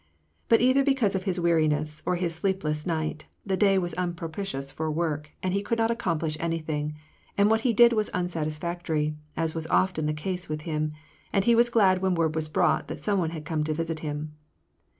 But, 0.49 0.61
either 0.61 0.83
because 0.83 1.13
of 1.13 1.25
his 1.25 1.39
weariness, 1.39 2.01
or 2.07 2.15
his 2.15 2.33
sleepless 2.33 2.87
night, 2.87 3.27
the 3.45 3.55
day 3.55 3.77
was 3.77 3.93
unpropitious 3.93 4.71
for 4.71 4.91
work, 4.91 5.29
and 5.43 5.53
he 5.53 5.61
could 5.61 5.77
not 5.77 5.91
accomplish 5.91 6.35
any 6.39 6.57
thing; 6.57 6.95
and 7.37 7.51
what 7.51 7.61
he 7.61 7.71
did 7.71 7.93
was 7.93 8.09
unsatisfactory, 8.11 9.15
as 9.37 9.53
was 9.53 9.67
often 9.67 10.07
the 10.07 10.13
case 10.13 10.49
with 10.49 10.61
him; 10.61 10.91
and 11.31 11.45
he 11.45 11.53
was 11.53 11.69
glad 11.69 12.01
when 12.01 12.15
word 12.15 12.33
was 12.33 12.49
brought 12.49 12.87
that 12.87 12.99
some 12.99 13.19
one 13.19 13.29
had 13.29 13.45
come 13.45 13.63
to 13.63 13.85
see 13.85 14.01
him. 14.01 14.33